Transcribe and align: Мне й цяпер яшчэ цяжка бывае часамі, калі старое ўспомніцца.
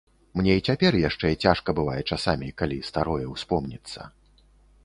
Мне 0.39 0.51
й 0.59 0.63
цяпер 0.71 0.97
яшчэ 1.01 1.27
цяжка 1.45 1.75
бывае 1.79 1.99
часамі, 2.15 2.47
калі 2.63 2.77
старое 2.91 3.25
ўспомніцца. 3.35 4.11